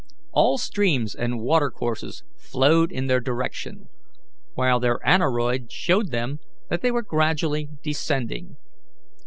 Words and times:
All 0.31 0.57
streams 0.57 1.13
and 1.13 1.39
water 1.41 1.69
courses 1.69 2.23
flowed 2.35 2.91
in 2.91 3.05
their 3.05 3.19
direction, 3.19 3.87
while 4.55 4.79
their 4.79 4.97
aneroid 5.05 5.71
showed 5.71 6.09
them 6.09 6.39
that 6.71 6.81
they 6.81 6.89
were 6.89 7.03
gradually 7.03 7.69
descending. 7.83 8.57